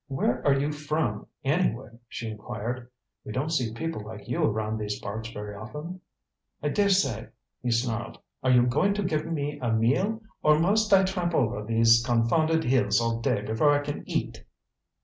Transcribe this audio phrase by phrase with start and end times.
[0.07, 2.89] "Where are you from, anyway?" she inquired.
[3.23, 6.01] "We don't see people like you around these parts very often."
[6.63, 7.27] "I dare say,"
[7.61, 8.17] he snarled.
[8.41, 12.63] "Are you going to get me a meal, or must I tramp over these confounded
[12.63, 14.43] hills all day before I can eat?"